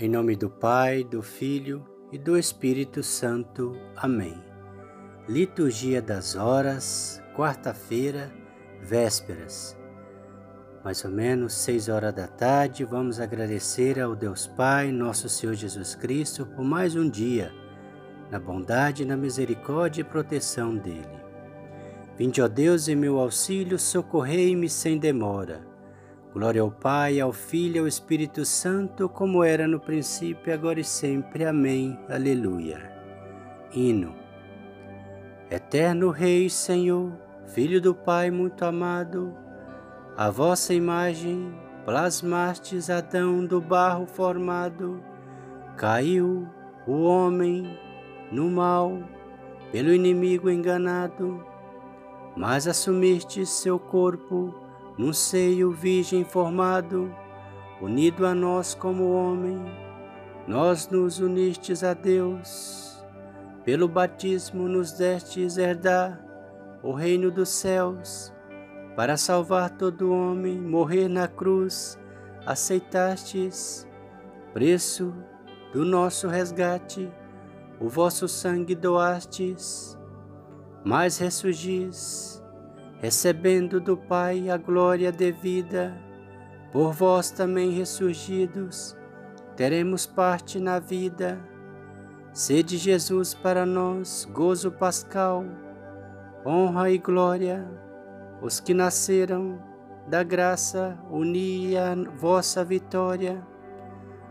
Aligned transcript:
Em 0.00 0.08
nome 0.08 0.36
do 0.36 0.48
Pai, 0.48 1.02
do 1.02 1.20
Filho 1.20 1.84
e 2.12 2.18
do 2.18 2.38
Espírito 2.38 3.02
Santo. 3.02 3.76
Amém. 3.96 4.40
Liturgia 5.28 6.00
das 6.00 6.36
Horas, 6.36 7.20
quarta-feira, 7.34 8.32
vésperas. 8.80 9.76
Mais 10.84 11.04
ou 11.04 11.10
menos 11.10 11.52
seis 11.52 11.88
horas 11.88 12.14
da 12.14 12.28
tarde, 12.28 12.84
vamos 12.84 13.18
agradecer 13.18 13.98
ao 13.98 14.14
Deus 14.14 14.46
Pai, 14.46 14.92
nosso 14.92 15.28
Senhor 15.28 15.54
Jesus 15.54 15.96
Cristo, 15.96 16.46
por 16.46 16.64
mais 16.64 16.94
um 16.94 17.10
dia, 17.10 17.52
na 18.30 18.38
bondade, 18.38 19.04
na 19.04 19.16
misericórdia 19.16 20.02
e 20.02 20.04
proteção 20.04 20.76
dele. 20.76 21.18
Vinde, 22.16 22.40
ó 22.40 22.46
Deus, 22.46 22.86
em 22.86 22.94
meu 22.94 23.18
auxílio, 23.18 23.76
socorrei-me 23.76 24.68
sem 24.68 24.96
demora. 24.96 25.67
Glória 26.38 26.62
ao 26.62 26.70
Pai, 26.70 27.18
ao 27.18 27.32
Filho 27.32 27.74
e 27.74 27.78
ao 27.80 27.88
Espírito 27.88 28.44
Santo, 28.44 29.08
como 29.08 29.42
era 29.42 29.66
no 29.66 29.80
princípio, 29.80 30.54
agora 30.54 30.78
e 30.78 30.84
sempre. 30.84 31.44
Amém. 31.44 31.98
Aleluia. 32.08 32.92
Hino. 33.72 34.14
Eterno 35.50 36.10
Rei, 36.10 36.48
Senhor, 36.48 37.10
Filho 37.48 37.80
do 37.80 37.92
Pai 37.92 38.30
muito 38.30 38.64
amado, 38.64 39.36
a 40.16 40.30
vossa 40.30 40.72
imagem 40.72 41.52
plasmastes 41.84 42.88
Adão 42.88 43.44
do 43.44 43.60
barro 43.60 44.06
formado, 44.06 45.02
caiu 45.76 46.46
o 46.86 47.02
homem 47.02 47.76
no 48.30 48.48
mal, 48.48 48.96
pelo 49.72 49.92
inimigo 49.92 50.48
enganado, 50.48 51.44
mas 52.36 52.68
assumistes 52.68 53.48
seu 53.48 53.76
corpo 53.76 54.67
num 54.98 55.12
seio 55.12 55.70
virgem 55.70 56.24
formado, 56.24 57.14
unido 57.80 58.26
a 58.26 58.34
nós 58.34 58.74
como 58.74 59.12
homem, 59.12 59.56
nós 60.48 60.88
nos 60.88 61.20
unistes 61.20 61.84
a 61.84 61.94
Deus. 61.94 63.06
Pelo 63.64 63.86
batismo 63.86 64.66
nos 64.66 64.92
destes 64.92 65.56
herdar 65.56 66.20
o 66.82 66.92
reino 66.92 67.30
dos 67.30 67.48
céus, 67.48 68.32
para 68.96 69.16
salvar 69.16 69.70
todo 69.70 70.12
homem, 70.12 70.58
morrer 70.58 71.06
na 71.06 71.28
cruz, 71.28 71.96
aceitastes, 72.44 73.86
preço 74.52 75.14
do 75.72 75.84
nosso 75.84 76.26
resgate, 76.26 77.08
o 77.78 77.88
vosso 77.88 78.26
sangue 78.26 78.74
doastes, 78.74 79.96
mas 80.84 81.18
ressurgis 81.18 82.42
recebendo 83.00 83.80
do 83.80 83.96
Pai 83.96 84.50
a 84.50 84.56
glória 84.56 85.12
devida, 85.12 85.96
por 86.72 86.92
vós 86.92 87.30
também 87.30 87.70
ressurgidos, 87.70 88.96
teremos 89.56 90.04
parte 90.04 90.58
na 90.58 90.78
vida. 90.78 91.38
Sede 92.32 92.76
Jesus 92.76 93.34
para 93.34 93.64
nós, 93.64 94.28
gozo 94.32 94.70
pascal, 94.70 95.44
honra 96.44 96.90
e 96.90 96.98
glória, 96.98 97.66
os 98.42 98.60
que 98.60 98.74
nasceram 98.74 99.58
da 100.06 100.22
graça, 100.22 100.98
uni 101.10 101.74
vossa 102.16 102.64
vitória. 102.64 103.42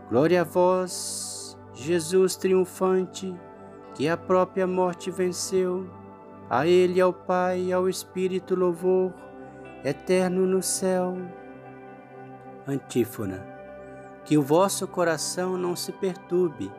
Glória 0.08 0.42
a 0.42 0.44
vós, 0.44 1.58
Jesus 1.74 2.36
triunfante, 2.36 3.34
que 3.94 4.08
a 4.08 4.16
própria 4.16 4.66
morte 4.66 5.10
venceu 5.10 5.88
a 6.50 6.66
Ele, 6.66 7.00
ao 7.00 7.12
Pai 7.12 7.72
ao 7.72 7.88
Espírito 7.88 8.54
louvor, 8.54 9.12
eterno 9.84 10.46
no 10.46 10.62
céu. 10.62 11.16
Antífona. 12.66 13.46
Que 14.24 14.36
o 14.36 14.42
vosso 14.42 14.86
coração 14.86 15.56
não 15.56 15.74
se 15.74 15.92
perturbe, 15.92 16.70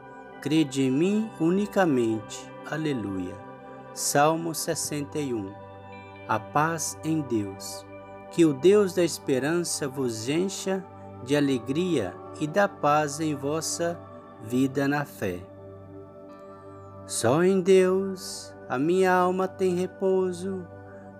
crede 0.41 0.83
em 0.83 0.91
mim 0.91 1.29
unicamente. 1.39 2.49
Aleluia. 2.69 3.35
Salmo 3.93 4.53
61. 4.53 5.51
A 6.27 6.39
paz 6.39 6.97
em 7.03 7.21
Deus. 7.21 7.85
Que 8.31 8.45
o 8.45 8.53
Deus 8.53 8.93
da 8.93 9.03
esperança 9.03 9.87
vos 9.87 10.29
encha 10.29 10.85
de 11.23 11.35
alegria 11.35 12.13
e 12.39 12.45
da 12.45 12.67
paz 12.67 13.19
em 13.19 13.35
vossa 13.35 13.99
vida 14.43 14.87
na 14.87 15.05
fé. 15.05 15.39
Só 17.07 17.43
em 17.43 17.59
Deus 17.59 18.53
a 18.69 18.77
minha 18.77 19.11
alma 19.11 19.47
tem 19.47 19.73
repouso, 19.73 20.67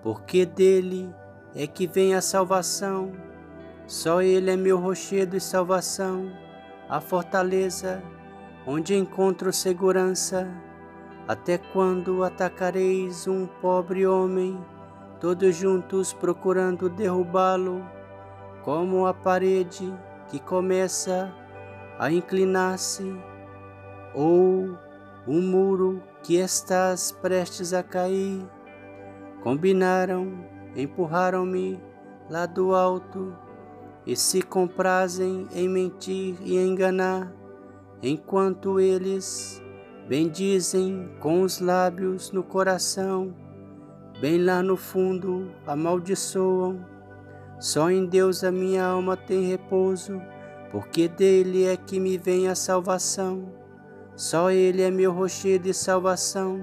porque 0.04 0.46
dele 0.46 1.12
é 1.52 1.66
que 1.66 1.84
vem 1.84 2.14
a 2.14 2.22
salvação. 2.22 3.10
Só 3.88 4.22
ele 4.22 4.52
é 4.52 4.56
meu 4.56 4.78
rochedo 4.78 5.36
e 5.36 5.40
salvação, 5.40 6.30
a 6.88 7.00
fortaleza 7.00 8.00
onde 8.64 8.94
encontro 8.94 9.52
segurança. 9.52 10.48
Até 11.26 11.58
quando 11.58 12.22
atacareis 12.22 13.26
um 13.26 13.48
pobre 13.60 14.06
homem, 14.06 14.56
todos 15.20 15.56
juntos 15.56 16.12
procurando 16.12 16.88
derrubá-lo, 16.88 17.84
como 18.62 19.06
a 19.06 19.12
parede 19.12 19.92
que 20.28 20.38
começa 20.38 21.34
a 21.98 22.12
inclinar-se, 22.12 23.12
ou 24.14 24.78
um 25.26 25.42
muro 25.42 26.00
que 26.22 26.36
estás 26.36 27.12
prestes 27.12 27.72
a 27.72 27.82
cair. 27.82 28.46
Combinaram, 29.42 30.44
empurraram-me 30.76 31.80
lá 32.28 32.46
do 32.46 32.74
alto 32.74 33.36
e 34.06 34.16
se 34.16 34.42
comprazem 34.42 35.46
em 35.52 35.68
mentir 35.68 36.36
e 36.42 36.56
enganar, 36.56 37.32
enquanto 38.02 38.80
eles 38.80 39.62
bendizem 40.08 41.10
com 41.20 41.42
os 41.42 41.60
lábios 41.60 42.32
no 42.32 42.42
coração, 42.42 43.34
bem 44.20 44.42
lá 44.42 44.62
no 44.62 44.76
fundo 44.76 45.50
amaldiçoam. 45.66 46.84
Só 47.58 47.90
em 47.90 48.06
Deus 48.06 48.42
a 48.42 48.50
minha 48.50 48.84
alma 48.84 49.16
tem 49.16 49.46
repouso, 49.46 50.20
porque 50.70 51.08
dele 51.08 51.64
é 51.66 51.76
que 51.76 52.00
me 52.00 52.16
vem 52.16 52.48
a 52.48 52.54
salvação. 52.54 53.59
Só 54.20 54.50
Ele 54.50 54.82
é 54.82 54.90
meu 54.90 55.12
rochedo 55.12 55.66
e 55.66 55.72
salvação, 55.72 56.60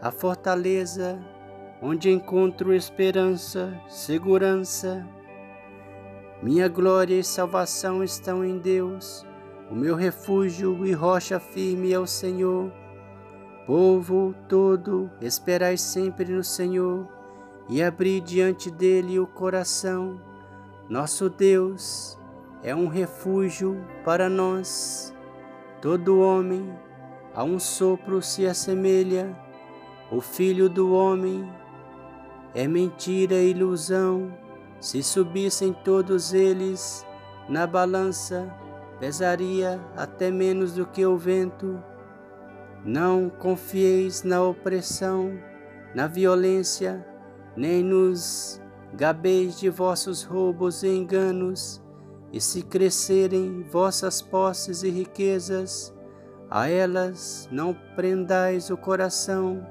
a 0.00 0.12
fortaleza 0.12 1.18
onde 1.82 2.08
encontro 2.08 2.72
esperança, 2.72 3.76
segurança. 3.88 5.04
Minha 6.40 6.68
glória 6.68 7.18
e 7.18 7.24
salvação 7.24 8.04
estão 8.04 8.44
em 8.44 8.58
Deus, 8.58 9.26
o 9.68 9.74
meu 9.74 9.96
refúgio 9.96 10.86
e 10.86 10.92
rocha 10.92 11.40
firme 11.40 11.92
é 11.92 11.98
o 11.98 12.06
Senhor. 12.06 12.72
Povo 13.66 14.32
todo, 14.48 15.10
esperai 15.20 15.76
sempre 15.76 16.26
no 16.26 16.44
Senhor 16.44 17.08
e 17.68 17.82
abri 17.82 18.20
diante 18.20 18.70
dele 18.70 19.18
o 19.18 19.26
coração. 19.26 20.20
Nosso 20.88 21.28
Deus 21.28 22.16
é 22.62 22.72
um 22.72 22.86
refúgio 22.86 23.84
para 24.04 24.28
nós. 24.28 25.12
Todo 25.80 26.18
homem 26.18 26.76
a 27.32 27.44
um 27.44 27.60
sopro 27.60 28.20
se 28.20 28.44
assemelha, 28.46 29.38
o 30.10 30.20
filho 30.20 30.68
do 30.68 30.92
homem 30.92 31.48
é 32.52 32.66
mentira 32.66 33.36
e 33.36 33.50
ilusão. 33.50 34.36
Se 34.80 35.02
subissem 35.04 35.72
todos 35.84 36.34
eles 36.34 37.06
na 37.48 37.64
balança, 37.64 38.52
pesaria 38.98 39.80
até 39.96 40.32
menos 40.32 40.72
do 40.72 40.84
que 40.84 41.06
o 41.06 41.16
vento. 41.16 41.80
Não 42.84 43.30
confieis 43.30 44.24
na 44.24 44.42
opressão, 44.42 45.38
na 45.94 46.08
violência, 46.08 47.06
nem 47.56 47.84
nos 47.84 48.60
gabeis 48.94 49.60
de 49.60 49.70
vossos 49.70 50.24
roubos 50.24 50.82
e 50.82 50.88
enganos 50.88 51.80
e 52.32 52.40
se 52.40 52.62
crescerem 52.62 53.62
vossas 53.70 54.20
posses 54.20 54.82
e 54.82 54.90
riquezas, 54.90 55.94
a 56.50 56.68
elas 56.68 57.48
não 57.50 57.74
prendais 57.94 58.70
o 58.70 58.76
coração. 58.76 59.66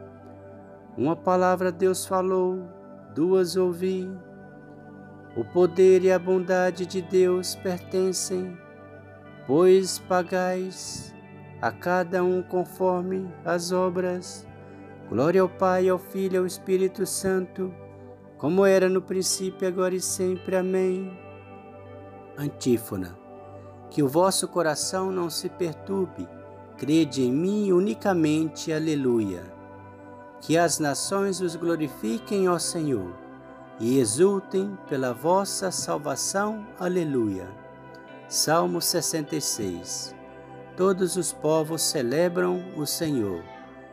Uma 0.98 1.16
palavra 1.16 1.72
Deus 1.72 2.06
falou, 2.06 2.68
duas 3.14 3.56
ouvi. 3.56 4.10
O 5.36 5.44
poder 5.46 6.04
e 6.04 6.12
a 6.12 6.18
bondade 6.18 6.86
de 6.86 7.02
Deus 7.02 7.56
pertencem, 7.56 8.58
pois 9.46 10.00
pagais 10.00 11.14
a 11.62 11.72
cada 11.72 12.24
um 12.24 12.42
conforme 12.42 13.32
as 13.46 13.72
obras. 13.72 14.48
Glória 15.10 15.42
ao 15.42 15.50
Pai, 15.50 15.88
ao 15.88 15.98
Filho 15.98 16.36
e 16.36 16.38
ao 16.38 16.46
Espírito 16.46 17.06
Santo, 17.06 17.74
como 18.38 18.66
era 18.66 18.90
no 18.90 19.02
princípio, 19.02 19.68
agora 19.68 19.96
e 19.96 20.02
sempre. 20.02 20.56
Amém. 20.56 21.27
Antífona. 22.38 23.18
Que 23.90 24.04
o 24.04 24.08
vosso 24.08 24.48
coração 24.48 25.12
não 25.12 25.30
se 25.30 25.50
perturbe, 25.50 26.28
crede 26.78 27.24
em 27.24 27.32
mim 27.32 27.72
unicamente. 27.72 28.72
Aleluia. 28.72 29.44
Que 30.40 30.58
as 30.58 30.78
nações 30.78 31.42
os 31.42 31.56
glorifiquem, 31.56 32.48
ó 32.48 32.60
Senhor, 32.60 33.12
e 33.80 33.98
exultem 33.98 34.78
pela 34.88 35.14
vossa 35.14 35.72
salvação. 35.72 36.68
Aleluia. 36.80 37.48
Salmo 38.28 38.82
66. 38.82 40.14
todos 40.76 41.16
os 41.16 41.34
povos 41.34 41.82
celebram 41.82 42.64
o 42.76 42.86
Senhor. 42.86 43.44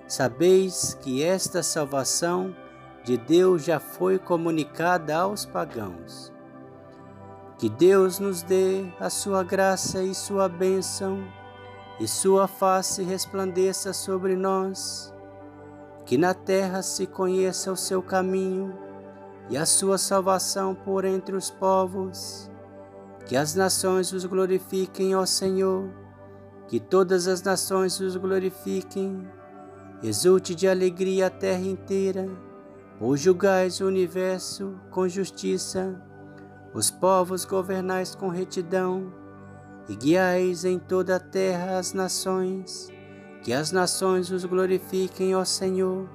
Sabeis 0.06 0.92
que 1.00 1.22
esta 1.22 1.62
salvação 1.62 2.54
de 3.04 3.16
Deus 3.16 3.64
já 3.64 3.80
foi 3.80 4.18
comunicada 4.18 5.16
aos 5.16 5.46
pagãos. 5.46 6.33
Que 7.56 7.68
Deus 7.68 8.18
nos 8.18 8.42
dê 8.42 8.84
a 8.98 9.08
sua 9.08 9.44
graça 9.44 10.02
e 10.02 10.12
sua 10.12 10.48
bênção, 10.48 11.24
e 12.00 12.08
sua 12.08 12.48
face 12.48 13.02
resplandeça 13.02 13.92
sobre 13.92 14.34
nós. 14.34 15.14
Que 16.04 16.18
na 16.18 16.34
terra 16.34 16.82
se 16.82 17.06
conheça 17.06 17.70
o 17.70 17.76
seu 17.76 18.02
caminho 18.02 18.76
e 19.48 19.56
a 19.56 19.64
sua 19.64 19.98
salvação 19.98 20.74
por 20.74 21.04
entre 21.04 21.36
os 21.36 21.48
povos. 21.48 22.50
Que 23.24 23.36
as 23.36 23.54
nações 23.54 24.12
os 24.12 24.24
glorifiquem, 24.24 25.14
ó 25.14 25.24
Senhor, 25.24 25.88
que 26.66 26.80
todas 26.80 27.28
as 27.28 27.40
nações 27.40 28.00
os 28.00 28.16
glorifiquem. 28.16 29.26
Exulte 30.02 30.54
de 30.54 30.68
alegria 30.68 31.28
a 31.28 31.30
terra 31.30 31.64
inteira, 31.64 32.28
pois 32.98 33.20
julgais 33.20 33.80
o 33.80 33.86
universo 33.86 34.74
com 34.90 35.08
justiça 35.08 36.02
os 36.74 36.90
povos 36.90 37.44
governais 37.44 38.14
com 38.14 38.28
retidão, 38.28 39.12
e 39.88 39.94
guiais 39.94 40.64
em 40.64 40.78
toda 40.78 41.16
a 41.16 41.20
terra 41.20 41.78
as 41.78 41.92
nações, 41.92 42.90
que 43.42 43.52
as 43.52 43.70
nações 43.70 44.30
os 44.30 44.44
glorifiquem, 44.44 45.34
ó 45.36 45.44
Senhor, 45.44 46.08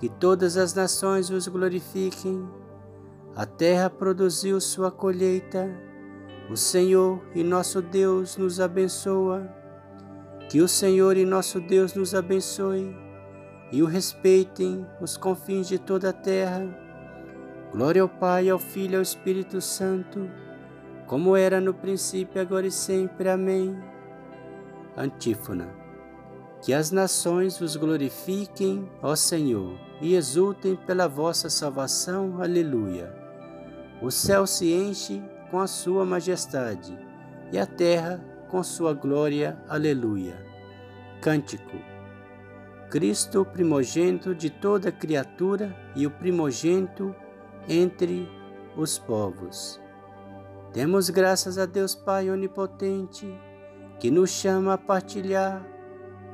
que 0.00 0.08
todas 0.08 0.56
as 0.56 0.74
nações 0.74 1.30
os 1.30 1.46
glorifiquem. 1.46 2.48
A 3.36 3.46
terra 3.46 3.88
produziu 3.88 4.60
sua 4.60 4.90
colheita, 4.90 5.68
o 6.50 6.56
Senhor 6.56 7.22
e 7.34 7.44
nosso 7.44 7.80
Deus 7.80 8.36
nos 8.36 8.60
abençoa. 8.60 9.48
Que 10.48 10.60
o 10.60 10.68
Senhor 10.68 11.16
e 11.16 11.24
nosso 11.24 11.60
Deus 11.60 11.94
nos 11.94 12.14
abençoe 12.14 12.96
e 13.72 13.82
o 13.82 13.86
respeitem 13.86 14.86
os 15.00 15.16
confins 15.16 15.66
de 15.66 15.78
toda 15.78 16.10
a 16.10 16.12
terra 16.12 16.85
Glória 17.76 18.00
ao 18.00 18.08
Pai, 18.08 18.48
ao 18.48 18.58
Filho 18.58 18.94
e 18.94 18.96
ao 18.96 19.02
Espírito 19.02 19.60
Santo, 19.60 20.30
como 21.06 21.36
era 21.36 21.60
no 21.60 21.74
princípio, 21.74 22.40
agora 22.40 22.66
e 22.66 22.70
sempre. 22.70 23.28
Amém. 23.28 23.76
Antífona. 24.96 25.68
Que 26.62 26.72
as 26.72 26.90
nações 26.90 27.58
vos 27.58 27.76
glorifiquem, 27.76 28.90
ó 29.02 29.14
Senhor, 29.14 29.78
e 30.00 30.14
exultem 30.14 30.74
pela 30.74 31.06
vossa 31.06 31.50
salvação. 31.50 32.40
Aleluia. 32.40 33.14
O 34.00 34.10
céu 34.10 34.46
se 34.46 34.72
enche 34.72 35.22
com 35.50 35.60
a 35.60 35.66
sua 35.66 36.06
majestade, 36.06 36.98
e 37.52 37.58
a 37.58 37.66
terra 37.66 38.24
com 38.48 38.62
sua 38.62 38.94
glória. 38.94 39.62
Aleluia. 39.68 40.42
Cântico. 41.20 41.76
Cristo, 42.88 43.44
primogênito 43.44 44.34
de 44.34 44.48
toda 44.48 44.90
criatura 44.90 45.76
e 45.94 46.06
o 46.06 46.10
primogênito 46.10 47.14
entre 47.68 48.28
os 48.76 48.98
povos. 48.98 49.80
Demos 50.72 51.08
graças 51.08 51.58
a 51.58 51.66
Deus 51.66 51.94
Pai 51.94 52.30
Onipotente, 52.30 53.26
que 53.98 54.10
nos 54.10 54.30
chama 54.30 54.74
a 54.74 54.78
partilhar 54.78 55.66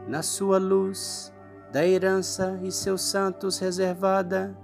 na 0.08 0.22
sua 0.22 0.58
luz 0.58 1.32
da 1.72 1.86
herança 1.86 2.58
e 2.62 2.72
seus 2.72 3.02
santos 3.02 3.58
reservada. 3.58 4.56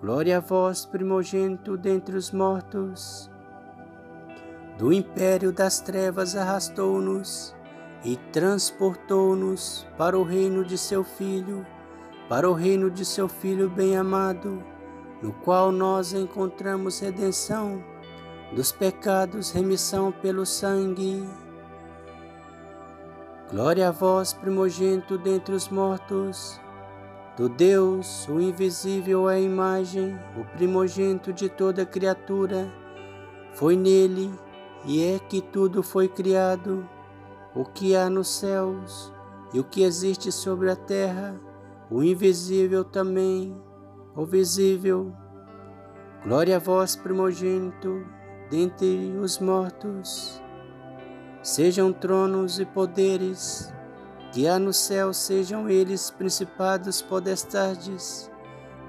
Glória 0.00 0.38
a 0.38 0.40
vós, 0.40 0.84
primogênito 0.84 1.76
dentre 1.76 2.16
os 2.16 2.30
mortos. 2.32 3.30
Do 4.76 4.92
império 4.92 5.52
das 5.52 5.80
trevas 5.80 6.34
arrastou-nos 6.34 7.54
e 8.04 8.16
transportou-nos 8.32 9.86
para 9.96 10.18
o 10.18 10.24
reino 10.24 10.64
de 10.64 10.76
seu 10.76 11.04
Filho, 11.04 11.64
para 12.28 12.50
o 12.50 12.52
reino 12.52 12.90
de 12.90 13.04
seu 13.04 13.28
Filho 13.28 13.70
bem-amado 13.70 14.73
no 15.24 15.32
qual 15.32 15.72
nós 15.72 16.12
encontramos 16.12 17.00
redenção 17.00 17.82
dos 18.54 18.70
pecados, 18.70 19.50
remissão 19.50 20.12
pelo 20.12 20.44
sangue. 20.44 21.26
Glória 23.50 23.88
a 23.88 23.90
vós, 23.90 24.34
primogênito 24.34 25.16
dentre 25.16 25.54
os 25.54 25.70
mortos, 25.70 26.60
do 27.38 27.48
Deus, 27.48 28.28
o 28.28 28.38
invisível 28.38 29.30
é 29.30 29.36
a 29.36 29.40
imagem, 29.40 30.14
o 30.38 30.44
primogênito 30.58 31.32
de 31.32 31.48
toda 31.48 31.86
criatura. 31.86 32.70
Foi 33.54 33.76
nele 33.76 34.30
e 34.84 35.02
é 35.02 35.18
que 35.18 35.40
tudo 35.40 35.82
foi 35.82 36.06
criado, 36.06 36.86
o 37.54 37.64
que 37.64 37.96
há 37.96 38.10
nos 38.10 38.28
céus 38.28 39.10
e 39.54 39.58
o 39.58 39.64
que 39.64 39.84
existe 39.84 40.30
sobre 40.30 40.70
a 40.70 40.76
terra, 40.76 41.34
o 41.90 42.02
invisível 42.02 42.84
também 42.84 43.56
o 44.16 44.24
visível. 44.24 45.12
Glória 46.24 46.56
a 46.56 46.58
vós, 46.58 46.94
primogênito, 46.94 48.06
dentre 48.48 49.12
os 49.18 49.38
mortos. 49.38 50.40
Sejam 51.42 51.92
tronos 51.92 52.58
e 52.58 52.64
poderes, 52.64 53.72
que 54.32 54.46
há 54.46 54.58
no 54.58 54.72
céu 54.72 55.12
sejam 55.12 55.68
eles 55.68 56.10
principados 56.10 57.02
podestades. 57.02 58.30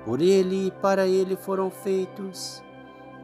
Por 0.05 0.21
ele 0.21 0.67
e 0.67 0.71
para 0.71 1.07
ele 1.07 1.35
foram 1.35 1.69
feitos. 1.71 2.63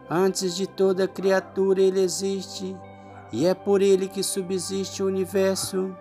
Antes 0.10 0.56
de 0.56 0.68
toda 0.68 1.08
criatura 1.08 1.80
ele 1.80 2.02
existe, 2.02 2.76
e 3.32 3.46
é 3.46 3.54
por 3.54 3.82
ele 3.82 4.08
que 4.08 4.24
subsiste 4.24 5.02
o 5.02 5.08
universo. 5.08 5.96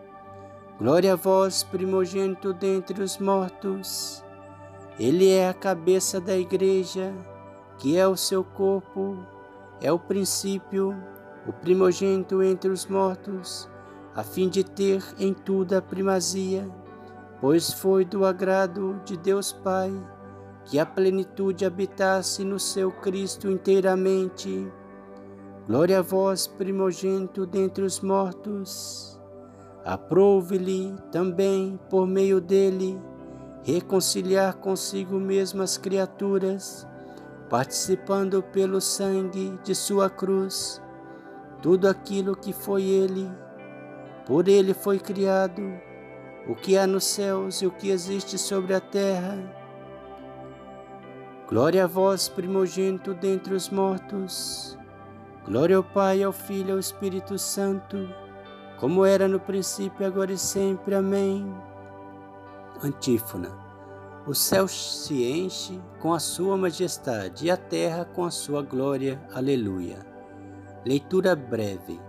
Glória 0.78 1.12
a 1.12 1.16
vós, 1.16 1.62
primogênito 1.62 2.54
dentre 2.54 3.02
os 3.02 3.18
mortos. 3.18 4.24
Ele 4.98 5.30
é 5.30 5.48
a 5.48 5.54
cabeça 5.54 6.20
da 6.20 6.36
igreja, 6.36 7.12
que 7.78 7.96
é 7.96 8.06
o 8.06 8.16
seu 8.16 8.44
corpo, 8.44 9.16
é 9.80 9.90
o 9.90 9.98
princípio, 9.98 10.94
o 11.46 11.52
primogênito 11.52 12.42
entre 12.42 12.70
os 12.70 12.86
mortos, 12.86 13.68
a 14.14 14.22
fim 14.22 14.48
de 14.48 14.62
ter 14.62 15.02
em 15.18 15.32
tudo 15.32 15.74
a 15.74 15.80
primazia, 15.80 16.68
pois 17.40 17.72
foi 17.72 18.04
do 18.04 18.24
agrado 18.24 19.00
de 19.04 19.16
Deus 19.16 19.52
Pai 19.52 19.90
que 20.64 20.78
a 20.78 20.86
plenitude 20.86 21.64
habitasse 21.64 22.44
no 22.44 22.58
seu 22.58 22.92
Cristo 22.92 23.50
inteiramente. 23.50 24.70
Glória 25.66 25.98
a 25.98 26.02
vós, 26.02 26.46
primogênito 26.46 27.46
dentre 27.46 27.82
os 27.82 28.00
mortos. 28.00 29.20
Aprove-lhe 29.84 30.94
também, 31.10 31.78
por 31.88 32.06
meio 32.06 32.40
dele, 32.40 33.00
reconciliar 33.62 34.54
consigo 34.54 35.18
mesmo 35.18 35.62
as 35.62 35.76
criaturas, 35.76 36.86
participando 37.48 38.42
pelo 38.42 38.80
sangue 38.80 39.58
de 39.64 39.74
sua 39.74 40.08
cruz 40.08 40.80
tudo 41.62 41.88
aquilo 41.88 42.34
que 42.34 42.52
foi 42.52 42.84
ele, 42.84 43.30
por 44.26 44.48
ele 44.48 44.72
foi 44.72 44.98
criado, 44.98 45.62
o 46.48 46.54
que 46.54 46.76
há 46.76 46.86
nos 46.86 47.04
céus 47.04 47.60
e 47.60 47.66
o 47.66 47.70
que 47.70 47.90
existe 47.90 48.38
sobre 48.38 48.74
a 48.74 48.80
terra. 48.80 49.38
Glória 51.48 51.84
a 51.84 51.86
vós, 51.86 52.28
primogênito 52.28 53.12
dentre 53.12 53.54
os 53.54 53.68
mortos. 53.68 54.78
Glória 55.44 55.76
ao 55.76 55.82
Pai, 55.82 56.22
ao 56.22 56.32
Filho 56.32 56.70
e 56.70 56.72
ao 56.72 56.78
Espírito 56.78 57.38
Santo, 57.38 58.08
como 58.78 59.04
era 59.04 59.26
no 59.28 59.40
princípio, 59.40 60.06
agora 60.06 60.32
e 60.32 60.38
sempre. 60.38 60.94
Amém. 60.94 61.52
Antífona. 62.82 63.50
O 64.26 64.34
céu 64.34 64.66
se 64.66 65.22
enche 65.22 65.78
com 66.00 66.14
a 66.14 66.18
sua 66.18 66.56
majestade 66.56 67.46
e 67.46 67.50
a 67.50 67.56
terra 67.56 68.06
com 68.06 68.24
a 68.24 68.30
sua 68.30 68.62
glória. 68.62 69.20
Aleluia. 69.34 69.98
Leitura 70.86 71.36
breve. 71.36 72.00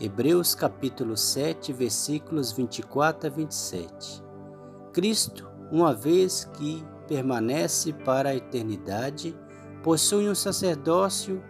Hebreus 0.00 0.54
capítulo 0.54 1.14
7, 1.14 1.74
versículos 1.74 2.52
24 2.52 3.28
a 3.28 3.30
27. 3.30 4.22
Cristo, 4.94 5.46
uma 5.70 5.92
vez 5.92 6.46
que 6.54 6.82
permanece 7.06 7.92
para 7.92 8.30
a 8.30 8.34
eternidade, 8.34 9.36
possui 9.82 10.26
um 10.26 10.34
sacerdócio 10.34 11.44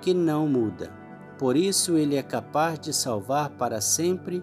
que 0.00 0.14
não 0.14 0.48
muda. 0.48 0.90
Por 1.38 1.58
isso 1.58 1.98
ele 1.98 2.16
é 2.16 2.22
capaz 2.22 2.78
de 2.80 2.94
salvar 2.94 3.50
para 3.50 3.82
sempre 3.82 4.42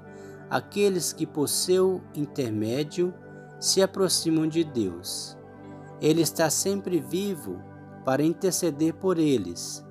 aqueles 0.51 1.11
que 1.11 1.25
por 1.25 1.49
seu 1.49 1.99
intermédio 2.13 3.11
se 3.63 3.81
aproximam 3.81 4.45
de 4.45 4.61
Deus. 4.61 5.37
Ele 6.01 6.21
está 6.21 6.49
sempre 6.49 6.99
vivo 6.99 7.61
para 8.03 8.21
interceder 8.21 8.93
por 8.95 9.17
eles. 9.17 9.81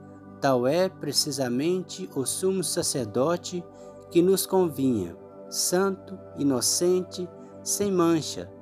Tal 0.43 0.67
é 0.67 0.91
precisamente 0.91 2.07
o 2.14 2.26
sumo 2.26 2.62
sacerdote 2.62 3.64
que 4.11 4.21
nos 4.21 4.45
convinha, 4.45 5.17
santo, 5.49 6.19
inocente, 6.37 7.26
sem 7.62 7.91
mancha, 7.91 8.52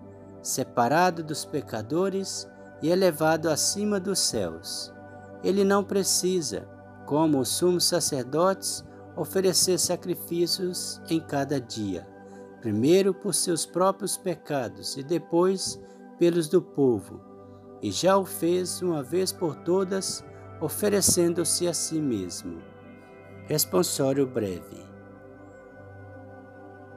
separado 0.41 1.25
dos 1.25 1.45
pecadores 1.45 2.49
e 2.81 2.89
elevado 2.89 3.51
acima 3.51 3.99
dos 3.99 4.21
céus. 4.21 4.95
Ele 5.43 5.65
não 5.65 5.83
precisa, 5.83 6.69
como 7.05 7.41
os 7.41 7.49
sumos 7.49 7.83
sacerdotes, 7.83 8.85
oferecer 9.17 9.77
sacrifícios 9.77 11.03
em 11.11 11.19
cada 11.19 11.61
dia, 11.61 12.07
primeiro 12.61 13.15
por 13.15 13.35
seus 13.35 13.65
próprios 13.65 14.17
pecados 14.17 14.97
e 14.97 15.03
depois 15.03 15.81
pelos 16.19 16.49
do 16.49 16.61
povo, 16.61 17.21
e 17.83 17.91
já 17.91 18.17
o 18.17 18.25
fez 18.25 18.83
uma 18.83 19.03
vez 19.03 19.33
por 19.33 19.57
todas, 19.57 20.25
oferecendo-se 20.61 21.67
a 21.67 21.73
si 21.73 22.01
mesmo. 22.01 22.59
Responsório 23.47 24.27
breve. 24.27 24.85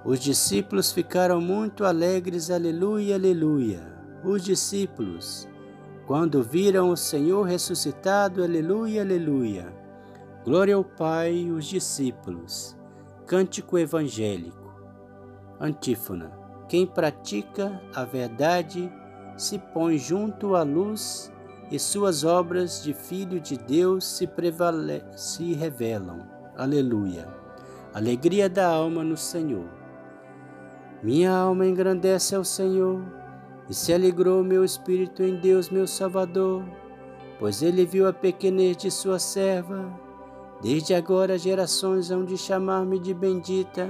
Os 0.05 0.19
discípulos 0.19 0.91
ficaram 0.91 1.39
muito 1.39 1.85
alegres, 1.85 2.51
aleluia, 2.51 3.15
aleluia. 3.15 3.81
Os 4.21 4.43
discípulos, 4.43 5.47
quando 6.05 6.43
viram 6.43 6.89
o 6.89 6.97
Senhor 6.97 7.43
ressuscitado, 7.43 8.43
aleluia, 8.43 9.01
aleluia. 9.01 9.73
Glória 10.43 10.75
ao 10.75 10.83
Pai, 10.83 11.49
os 11.49 11.63
discípulos. 11.65 12.77
Cântico 13.25 13.77
evangélico. 13.77 14.62
Antífona. 15.59 16.31
Quem 16.67 16.85
pratica 16.85 17.81
a 17.95 18.03
verdade 18.03 18.91
se 19.37 19.59
põe 19.59 19.97
junto 19.97 20.55
à 20.55 20.63
luz 20.63 21.31
e 21.71 21.79
suas 21.79 22.23
obras 22.23 22.83
de 22.83 22.93
filho 22.93 23.39
de 23.39 23.57
Deus 23.57 24.05
se, 24.05 24.29
se 25.15 25.53
revelam. 25.53 26.19
Aleluia. 26.55 27.27
Alegria 27.93 28.49
da 28.49 28.67
alma 28.67 29.03
no 29.03 29.17
Senhor. 29.17 29.65
Minha 31.01 31.35
alma 31.35 31.65
engrandece 31.65 32.35
ao 32.35 32.43
Senhor 32.43 33.01
e 33.69 33.73
se 33.73 33.93
alegrou 33.93 34.43
meu 34.43 34.63
espírito 34.63 35.23
em 35.23 35.35
Deus, 35.35 35.69
meu 35.69 35.87
Salvador, 35.87 36.63
pois 37.39 37.61
ele 37.61 37.85
viu 37.85 38.07
a 38.07 38.13
pequenez 38.13 38.77
de 38.77 38.89
sua 38.89 39.19
serva. 39.19 39.91
Desde 40.61 40.93
agora 40.93 41.37
gerações 41.37 42.09
hão 42.09 42.23
de 42.23 42.37
chamar-me 42.37 42.99
de 42.99 43.13
bendita. 43.13 43.89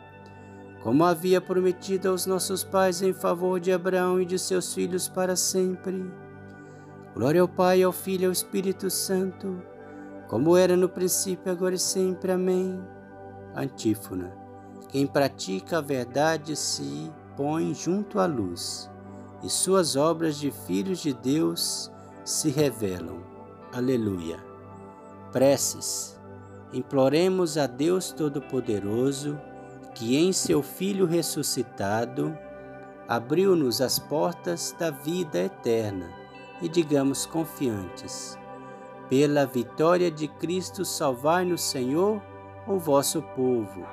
como 0.83 1.03
havia 1.03 1.39
prometido 1.39 2.09
aos 2.09 2.25
nossos 2.25 2.63
pais 2.63 3.01
em 3.01 3.13
favor 3.13 3.59
de 3.59 3.71
Abraão 3.71 4.19
e 4.19 4.25
de 4.25 4.39
seus 4.39 4.73
filhos 4.73 5.07
para 5.07 5.35
sempre. 5.35 6.11
Glória 7.13 7.41
ao 7.41 7.47
Pai, 7.47 7.83
ao 7.83 7.91
Filho 7.91 8.23
e 8.23 8.25
ao 8.25 8.31
Espírito 8.31 8.89
Santo, 8.89 9.61
como 10.27 10.57
era 10.57 10.75
no 10.75 10.89
princípio, 10.89 11.51
agora 11.51 11.75
e 11.75 11.79
sempre. 11.79 12.31
Amém. 12.31 12.81
Antífona. 13.55 14.33
Quem 14.89 15.05
pratica 15.05 15.77
a 15.77 15.81
verdade 15.81 16.55
se 16.55 17.11
põe 17.35 17.73
junto 17.73 18.19
à 18.19 18.25
luz, 18.25 18.89
e 19.43 19.49
suas 19.49 19.95
obras 19.95 20.37
de 20.37 20.51
filhos 20.51 20.99
de 20.99 21.13
Deus 21.13 21.91
se 22.23 22.49
revelam. 22.49 23.21
Aleluia. 23.73 24.39
Preces 25.31 26.21
imploremos 26.73 27.57
a 27.57 27.67
Deus 27.67 28.11
Todo-Poderoso, 28.11 29.37
que 29.93 30.17
em 30.17 30.31
seu 30.31 30.61
Filho 30.61 31.05
ressuscitado 31.05 32.37
abriu-nos 33.07 33.81
as 33.81 33.99
portas 33.99 34.75
da 34.79 34.89
vida 34.89 35.39
eterna, 35.39 36.09
e 36.61 36.69
digamos 36.69 37.25
confiantes: 37.25 38.37
pela 39.11 39.45
vitória 39.45 40.09
de 40.09 40.29
Cristo, 40.29 40.85
salvai-nos, 40.85 41.61
Senhor, 41.61 42.21
o 42.65 42.77
vosso 42.77 43.21
povo. 43.21 43.85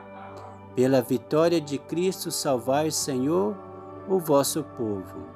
Pela 0.77 1.03
vitória 1.03 1.61
de 1.61 1.77
Cristo, 1.77 2.31
salvai, 2.31 2.93
Senhor, 2.93 3.57
o 4.09 4.21
vosso 4.21 4.63
povo. 4.63 5.27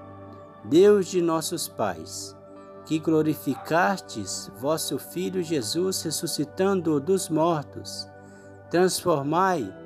Deus 0.62 1.06
de 1.08 1.20
nossos 1.20 1.66
pais, 1.66 2.36
que 2.86 3.00
glorificastes 3.00 4.52
vosso 4.60 5.00
Filho 5.00 5.42
Jesus 5.42 6.00
ressuscitando-o 6.02 7.00
dos 7.00 7.28
mortos, 7.28 8.08
transformai 8.70 9.81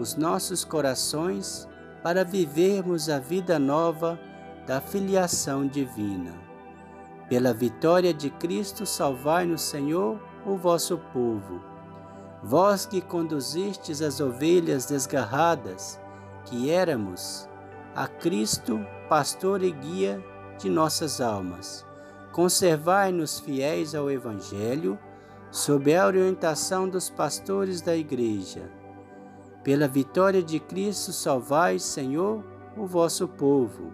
os 0.00 0.16
nossos 0.16 0.64
corações 0.64 1.68
para 2.02 2.24
vivermos 2.24 3.08
a 3.08 3.18
vida 3.18 3.58
nova 3.58 4.18
da 4.66 4.80
filiação 4.80 5.66
divina. 5.66 6.32
Pela 7.28 7.52
vitória 7.52 8.12
de 8.12 8.30
Cristo, 8.30 8.86
salvai-nos, 8.86 9.62
Senhor, 9.62 10.20
o 10.46 10.56
vosso 10.56 10.98
povo. 11.12 11.62
Vós 12.42 12.86
que 12.86 13.00
conduzistes 13.00 14.00
as 14.00 14.20
ovelhas 14.20 14.86
desgarradas, 14.86 16.00
que 16.46 16.70
éramos, 16.70 17.48
a 17.94 18.08
Cristo, 18.08 18.80
pastor 19.08 19.62
e 19.62 19.70
guia 19.70 20.24
de 20.58 20.70
nossas 20.70 21.20
almas 21.20 21.88
Conservai-nos 22.32 23.40
fiéis 23.40 23.94
ao 23.94 24.08
Evangelho, 24.08 24.96
sob 25.50 25.94
a 25.94 26.06
orientação 26.06 26.88
dos 26.88 27.10
pastores 27.10 27.80
da 27.80 27.96
Igreja. 27.96 28.70
Pela 29.62 29.86
vitória 29.86 30.42
de 30.42 30.58
Cristo, 30.58 31.12
salvai, 31.12 31.78
Senhor, 31.78 32.42
o 32.76 32.86
vosso 32.86 33.28
povo. 33.28 33.92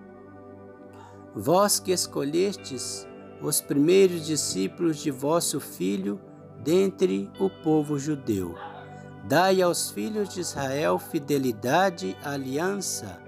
Vós 1.34 1.80
que 1.80 1.90
escolhestes 1.90 3.06
os 3.42 3.60
primeiros 3.60 4.24
discípulos 4.24 4.98
de 4.98 5.10
vosso 5.10 5.60
Filho 5.60 6.20
dentre 6.62 7.30
o 7.38 7.50
povo 7.50 7.98
judeu. 7.98 8.54
Dai 9.24 9.60
aos 9.60 9.90
filhos 9.90 10.28
de 10.28 10.40
Israel 10.40 10.98
fidelidade, 10.98 12.16
aliança, 12.24 13.20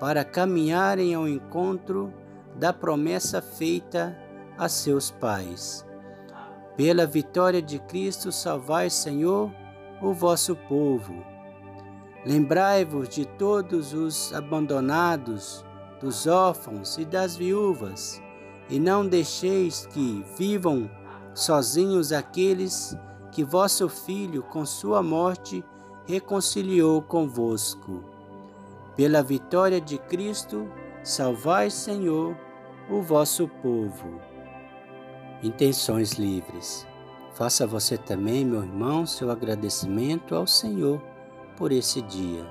para 0.00 0.24
caminharem 0.24 1.14
ao 1.14 1.28
encontro 1.28 2.12
da 2.56 2.72
promessa 2.72 3.42
feita 3.42 4.16
a 4.58 4.68
seus 4.68 5.10
pais. 5.10 5.86
Pela 6.76 7.06
vitória 7.06 7.60
de 7.60 7.78
Cristo, 7.78 8.32
salvai, 8.32 8.88
Senhor, 8.88 9.52
o 10.00 10.12
vosso 10.12 10.56
povo. 10.56 11.31
Lembrai-vos 12.24 13.08
de 13.08 13.24
todos 13.24 13.92
os 13.92 14.32
abandonados, 14.32 15.64
dos 16.00 16.26
órfãos 16.28 16.96
e 16.96 17.04
das 17.04 17.36
viúvas, 17.36 18.22
e 18.70 18.78
não 18.78 19.06
deixeis 19.06 19.86
que 19.86 20.24
vivam 20.38 20.88
sozinhos 21.34 22.12
aqueles 22.12 22.96
que 23.32 23.42
vosso 23.42 23.88
Filho, 23.88 24.42
com 24.44 24.64
sua 24.64 25.02
morte, 25.02 25.64
reconciliou 26.06 27.02
convosco. 27.02 28.04
Pela 28.94 29.22
vitória 29.22 29.80
de 29.80 29.98
Cristo, 29.98 30.70
salvai, 31.02 31.70
Senhor, 31.70 32.36
o 32.88 33.02
vosso 33.02 33.48
povo. 33.48 34.20
Intenções 35.42 36.12
livres. 36.12 36.86
Faça 37.34 37.66
você 37.66 37.96
também, 37.96 38.44
meu 38.44 38.62
irmão, 38.62 39.06
seu 39.06 39.28
agradecimento 39.30 40.36
ao 40.36 40.46
Senhor 40.46 41.02
por 41.56 41.72
esse 41.72 42.02
dia. 42.02 42.44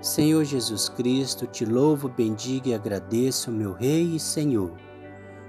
Senhor 0.00 0.44
Jesus 0.44 0.88
Cristo, 0.88 1.46
te 1.46 1.64
louvo, 1.64 2.08
bendigo 2.08 2.68
e 2.68 2.74
agradeço, 2.74 3.50
meu 3.50 3.72
Rei 3.72 4.14
e 4.14 4.20
Senhor, 4.20 4.72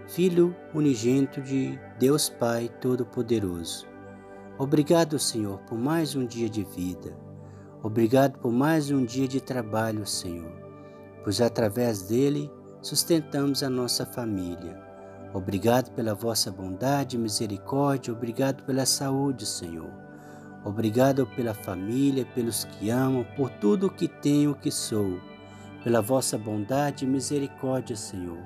Filho 0.07 0.55
unigênito 0.73 1.39
de 1.39 1.79
Deus 1.99 2.29
Pai 2.29 2.67
Todo-Poderoso. 2.81 3.85
Obrigado, 4.57 5.19
Senhor, 5.19 5.59
por 5.59 5.77
mais 5.77 6.15
um 6.15 6.25
dia 6.25 6.49
de 6.49 6.63
vida. 6.63 7.15
Obrigado 7.83 8.39
por 8.39 8.51
mais 8.51 8.89
um 8.89 9.05
dia 9.05 9.27
de 9.27 9.39
trabalho, 9.39 10.07
Senhor, 10.07 10.51
pois 11.23 11.39
através 11.39 12.01
dele 12.01 12.51
sustentamos 12.81 13.61
a 13.61 13.69
nossa 13.69 14.03
família. 14.03 14.81
Obrigado 15.31 15.91
pela 15.91 16.15
vossa 16.15 16.51
bondade 16.51 17.15
e 17.15 17.19
misericórdia, 17.19 18.11
obrigado 18.11 18.63
pela 18.63 18.87
saúde, 18.87 19.45
Senhor. 19.45 20.08
Obrigado 20.63 21.25
pela 21.25 21.53
família, 21.53 22.25
pelos 22.35 22.65
que 22.65 22.89
amam, 22.89 23.25
por 23.35 23.49
tudo 23.49 23.87
o 23.87 23.89
que 23.89 24.07
tenho, 24.07 24.55
que 24.55 24.69
sou, 24.69 25.19
pela 25.83 26.01
vossa 26.01 26.37
bondade 26.37 27.05
e 27.05 27.07
misericórdia, 27.07 27.95
Senhor. 27.95 28.39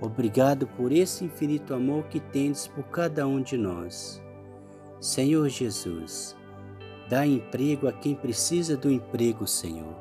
Obrigado 0.00 0.66
por 0.66 0.92
esse 0.92 1.24
infinito 1.24 1.74
amor 1.74 2.04
que 2.04 2.20
tendes 2.20 2.68
por 2.68 2.84
cada 2.84 3.26
um 3.26 3.42
de 3.42 3.56
nós. 3.56 4.22
Senhor 5.00 5.48
Jesus, 5.48 6.36
dá 7.08 7.26
emprego 7.26 7.88
a 7.88 7.92
quem 7.92 8.14
precisa 8.14 8.76
do 8.76 8.90
emprego, 8.90 9.46
Senhor. 9.46 9.96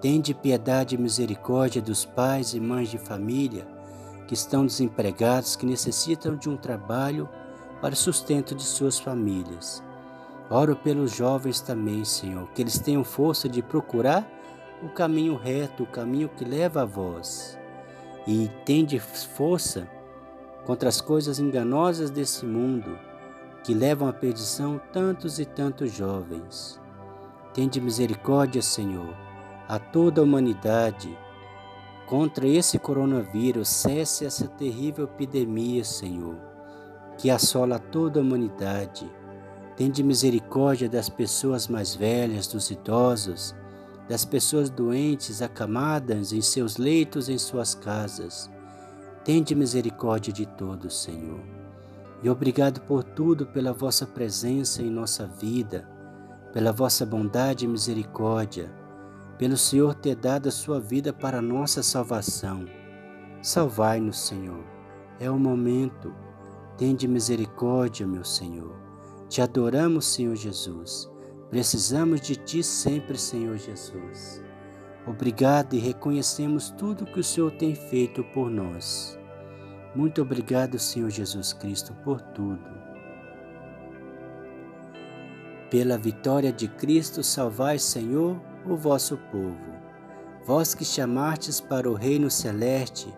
Tende 0.00 0.32
piedade 0.32 0.94
e 0.94 0.98
misericórdia 0.98 1.82
dos 1.82 2.04
pais 2.04 2.54
e 2.54 2.60
mães 2.60 2.88
de 2.88 2.98
família 2.98 3.66
que 4.26 4.34
estão 4.34 4.64
desempregados, 4.64 5.56
que 5.56 5.66
necessitam 5.66 6.36
de 6.36 6.48
um 6.48 6.56
trabalho 6.56 7.28
para 7.80 7.94
o 7.94 7.96
sustento 7.96 8.54
de 8.54 8.62
suas 8.62 8.98
famílias. 8.98 9.82
Oro 10.50 10.74
pelos 10.74 11.14
jovens 11.14 11.60
também, 11.60 12.04
Senhor, 12.04 12.48
que 12.52 12.62
eles 12.62 12.78
tenham 12.78 13.04
força 13.04 13.48
de 13.48 13.62
procurar 13.62 14.26
o 14.82 14.88
caminho 14.88 15.36
reto, 15.36 15.82
o 15.82 15.86
caminho 15.86 16.28
que 16.28 16.44
leva 16.44 16.82
a 16.82 16.84
vós. 16.86 17.58
E 18.26 18.50
tende 18.64 18.98
força 18.98 19.88
contra 20.64 20.88
as 20.88 21.00
coisas 21.00 21.38
enganosas 21.38 22.10
desse 22.10 22.46
mundo 22.46 22.98
que 23.62 23.74
levam 23.74 24.08
à 24.08 24.12
perdição 24.12 24.80
tantos 24.92 25.38
e 25.38 25.44
tantos 25.44 25.92
jovens. 25.92 26.80
Tende 27.52 27.80
misericórdia, 27.80 28.62
Senhor, 28.62 29.14
a 29.68 29.78
toda 29.78 30.20
a 30.20 30.24
humanidade. 30.24 31.16
Contra 32.06 32.46
esse 32.46 32.78
coronavírus, 32.78 33.68
cesse 33.68 34.24
essa 34.24 34.48
terrível 34.48 35.04
epidemia, 35.04 35.84
Senhor, 35.84 36.36
que 37.18 37.30
assola 37.30 37.78
toda 37.78 38.20
a 38.20 38.22
humanidade. 38.22 39.10
Tende 39.78 40.02
misericórdia 40.02 40.88
das 40.88 41.08
pessoas 41.08 41.68
mais 41.68 41.94
velhas, 41.94 42.48
dos 42.48 42.68
idosos, 42.68 43.54
das 44.08 44.24
pessoas 44.24 44.68
doentes, 44.68 45.40
acamadas 45.40 46.32
em 46.32 46.40
seus 46.40 46.78
leitos, 46.78 47.28
em 47.28 47.38
suas 47.38 47.76
casas. 47.76 48.50
Tende 49.24 49.54
misericórdia 49.54 50.32
de 50.32 50.46
todos, 50.46 51.00
Senhor. 51.04 51.38
E 52.24 52.28
obrigado 52.28 52.80
por 52.88 53.04
tudo, 53.04 53.46
pela 53.46 53.72
vossa 53.72 54.04
presença 54.04 54.82
em 54.82 54.90
nossa 54.90 55.28
vida, 55.28 55.88
pela 56.52 56.72
vossa 56.72 57.06
bondade 57.06 57.64
e 57.64 57.68
misericórdia, 57.68 58.68
pelo 59.38 59.56
Senhor 59.56 59.94
ter 59.94 60.16
dado 60.16 60.48
a 60.48 60.50
sua 60.50 60.80
vida 60.80 61.12
para 61.12 61.38
a 61.38 61.42
nossa 61.42 61.84
salvação. 61.84 62.66
Salvai-nos, 63.40 64.18
Senhor. 64.26 64.64
É 65.20 65.30
o 65.30 65.38
momento. 65.38 66.12
Tende 66.76 67.06
misericórdia, 67.06 68.08
meu 68.08 68.24
Senhor. 68.24 68.87
Te 69.28 69.42
adoramos, 69.42 70.06
Senhor 70.06 70.36
Jesus. 70.36 71.10
Precisamos 71.50 72.20
de 72.20 72.34
Ti 72.34 72.62
sempre, 72.62 73.18
Senhor 73.18 73.58
Jesus. 73.58 74.42
Obrigado 75.06 75.74
e 75.74 75.78
reconhecemos 75.78 76.70
tudo 76.70 77.06
que 77.06 77.20
o 77.20 77.24
Senhor 77.24 77.50
tem 77.52 77.74
feito 77.74 78.24
por 78.32 78.50
nós. 78.50 79.18
Muito 79.94 80.22
obrigado, 80.22 80.78
Senhor 80.78 81.10
Jesus 81.10 81.52
Cristo, 81.52 81.94
por 82.04 82.20
tudo. 82.20 82.78
Pela 85.70 85.98
vitória 85.98 86.52
de 86.52 86.66
Cristo, 86.66 87.22
salvai, 87.22 87.78
Senhor, 87.78 88.40
o 88.66 88.76
vosso 88.76 89.18
povo. 89.30 89.78
Vós 90.44 90.74
que 90.74 90.84
chamastes 90.84 91.60
para 91.60 91.90
o 91.90 91.94
reino 91.94 92.30
celeste, 92.30 93.14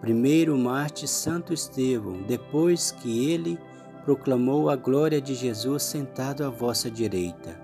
primeiro 0.00 0.56
Marte 0.56 1.06
Santo 1.06 1.52
Estevão, 1.52 2.22
depois 2.22 2.90
que 2.90 3.30
ele 3.30 3.58
proclamou 4.06 4.70
a 4.70 4.76
glória 4.76 5.20
de 5.20 5.34
Jesus 5.34 5.82
sentado 5.82 6.44
à 6.44 6.48
vossa 6.48 6.88
direita. 6.88 7.60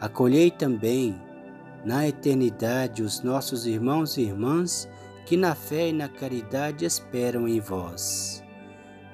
Acolhei 0.00 0.50
também 0.50 1.16
na 1.84 2.08
eternidade 2.08 3.00
os 3.00 3.22
nossos 3.22 3.64
irmãos 3.64 4.16
e 4.16 4.22
irmãs 4.22 4.88
que 5.24 5.36
na 5.36 5.54
fé 5.54 5.90
e 5.90 5.92
na 5.92 6.08
caridade 6.08 6.84
esperam 6.84 7.46
em 7.46 7.60
vós. 7.60 8.42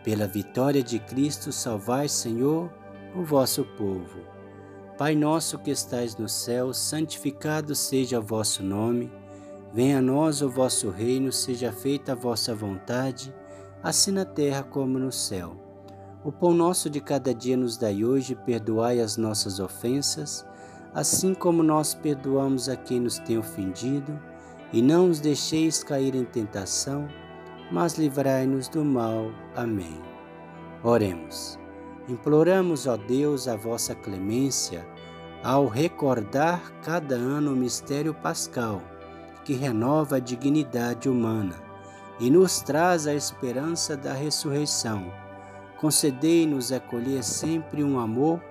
Pela 0.02 0.26
vitória 0.26 0.82
de 0.82 0.98
Cristo, 0.98 1.52
salvai, 1.52 2.08
Senhor, 2.08 2.72
o 3.14 3.22
vosso 3.22 3.62
povo. 3.76 4.20
Pai 4.96 5.14
nosso 5.14 5.58
que 5.58 5.70
estais 5.70 6.16
no 6.16 6.30
céu, 6.30 6.72
santificado 6.72 7.74
seja 7.74 8.20
o 8.20 8.22
vosso 8.22 8.62
nome. 8.62 9.12
Venha 9.70 9.98
a 9.98 10.02
nós 10.02 10.40
o 10.40 10.48
vosso 10.48 10.88
reino, 10.88 11.30
seja 11.30 11.70
feita 11.72 12.12
a 12.12 12.14
vossa 12.14 12.54
vontade, 12.54 13.34
assim 13.82 14.12
na 14.12 14.24
terra 14.24 14.62
como 14.62 14.98
no 14.98 15.12
céu. 15.12 15.63
O 16.24 16.32
pão 16.32 16.54
nosso 16.54 16.88
de 16.88 17.02
cada 17.02 17.34
dia 17.34 17.54
nos 17.54 17.76
dai 17.76 18.02
hoje, 18.02 18.34
perdoai 18.34 18.98
as 18.98 19.18
nossas 19.18 19.60
ofensas, 19.60 20.46
assim 20.94 21.34
como 21.34 21.62
nós 21.62 21.92
perdoamos 21.92 22.66
a 22.66 22.76
quem 22.76 22.98
nos 22.98 23.18
tem 23.18 23.36
ofendido, 23.36 24.18
e 24.72 24.80
não 24.80 25.10
os 25.10 25.20
deixeis 25.20 25.84
cair 25.84 26.14
em 26.14 26.24
tentação, 26.24 27.06
mas 27.70 27.98
livrai-nos 27.98 28.68
do 28.68 28.82
mal. 28.82 29.30
Amém. 29.54 30.00
Oremos. 30.82 31.58
Imploramos, 32.08 32.86
ó 32.86 32.96
Deus, 32.96 33.46
a 33.46 33.54
vossa 33.54 33.94
clemência, 33.94 34.86
ao 35.42 35.66
recordar 35.66 36.72
cada 36.82 37.16
ano 37.16 37.52
o 37.52 37.56
mistério 37.56 38.14
pascal, 38.14 38.80
que 39.44 39.52
renova 39.52 40.16
a 40.16 40.20
dignidade 40.20 41.06
humana 41.06 41.56
e 42.18 42.30
nos 42.30 42.62
traz 42.62 43.06
a 43.06 43.12
esperança 43.12 43.94
da 43.94 44.14
ressurreição 44.14 45.12
concedei-nos 45.84 46.72
acolher 46.72 47.22
sempre 47.22 47.84
um 47.84 47.98
amor, 47.98 48.42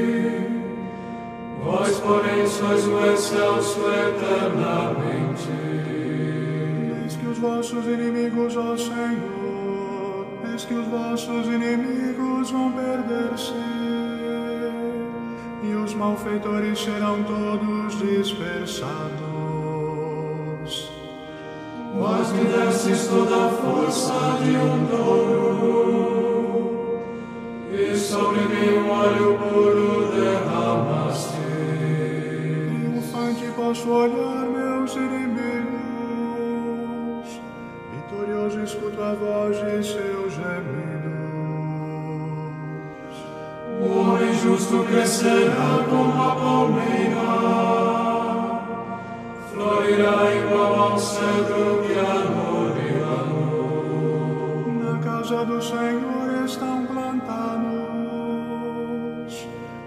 Porém, 2.11 2.45
sois 2.45 2.89
o 2.89 3.07
excelso 3.07 3.79
eternamente. 3.87 5.49
Eis 7.05 7.15
que 7.15 7.27
os 7.29 7.39
vossos 7.39 7.87
inimigos, 7.87 8.57
ó 8.57 8.77
Senhor, 8.77 10.27
eis 10.51 10.65
que 10.65 10.75
os 10.75 10.89
vossos 10.89 11.47
inimigos 11.47 12.51
vão 12.51 12.73
perder-se, 12.73 13.55
e 15.63 15.73
os 15.73 15.95
malfeitores 15.95 16.81
serão 16.83 17.23
todos 17.23 17.97
dispersados. 18.01 18.91
Vós 21.97 22.33
me 22.33 22.45
destes 22.45 23.07
toda 23.07 23.37
a 23.47 23.51
força 23.51 24.37
de 24.43 24.57
um 24.57 24.85
touro, 24.89 26.33
e 27.73 27.97
sobre 27.97 28.41
mim 28.41 28.79
um 28.79 28.91
óleo 28.91 29.39
puro 29.39 30.11
derramaste 30.11 30.50
nosso 33.71 33.89
olhar, 33.89 34.47
meus 34.47 34.97
inimigos. 34.97 35.71
Vitorioso 37.93 38.65
escuto 38.65 39.01
a 39.01 39.15
voz 39.15 39.57
de 39.59 39.85
seus 39.85 40.33
gemidos. 40.33 41.21
O 43.81 43.87
homem 44.01 44.35
justo 44.35 44.83
crescerá 44.91 45.85
como 45.89 46.21
a 46.21 46.35
palmeira, 46.35 47.29
florirá 49.53 50.35
igual 50.35 50.75
ao 50.75 50.99
cedro 50.99 51.85
que 51.87 51.97
arboreamos. 51.97 52.75
Na 54.83 54.99
casa 54.99 55.45
do 55.45 55.63
Senhor 55.63 56.45
estão 56.45 56.87
plantados, 56.87 57.71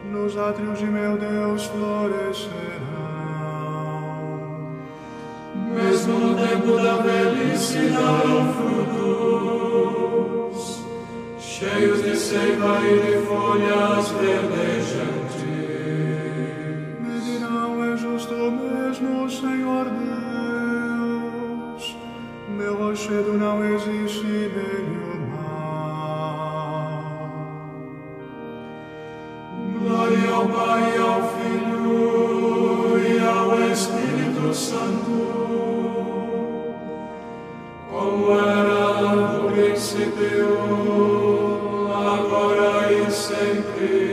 nos 0.09 0.37
átrios 0.37 0.79
de 0.79 0.85
meu 0.85 1.12
da 6.77 6.97
velhice 6.97 7.89
darão 7.89 8.53
frutos, 9.03 10.59
cheios 11.39 12.03
de 12.03 12.15
seiva 12.15 12.79
e 12.81 12.99
de 12.99 13.17
folhas 13.25 14.09
verdejantes. 14.09 15.43
Me 16.99 17.19
dirão, 17.21 17.83
é 17.93 17.97
justo 17.97 18.33
mesmo, 18.33 19.29
Senhor 19.29 19.85
Deus, 21.05 21.83
meu 22.49 22.75
rochedo 22.75 23.33
não 23.33 23.63
existe 23.63 24.25
nele 24.25 24.97
o 25.13 25.17
mal. 25.31 26.23
Glória 29.79 30.29
ao 30.31 30.45
Pai, 30.47 30.97
ao 30.97 31.21
Filho 31.37 32.99
e 32.99 33.19
ao 33.19 33.71
Espírito 33.71 34.53
Santo, 34.53 35.42
sempre. 43.87 44.12